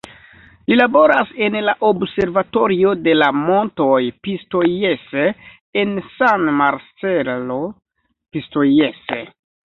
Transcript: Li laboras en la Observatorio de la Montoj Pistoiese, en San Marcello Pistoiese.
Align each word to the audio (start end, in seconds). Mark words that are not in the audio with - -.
Li 0.71 0.75
laboras 0.77 1.31
en 1.47 1.55
la 1.65 1.73
Observatorio 1.89 2.93
de 3.07 3.13
la 3.17 3.27
Montoj 3.41 3.99
Pistoiese, 4.27 5.25
en 5.83 5.93
San 6.15 6.49
Marcello 6.61 7.59
Pistoiese. 8.39 9.21